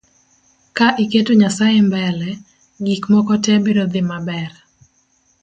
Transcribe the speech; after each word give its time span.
Ka 0.77 0.87
iketo 1.03 1.31
nyasae 1.41 1.79
mbele, 1.87 2.29
gik 2.85 3.03
moko 3.11 3.33
tee 3.43 3.59
biro 3.65 3.85
dhii 3.91 4.07
maber 4.11 4.49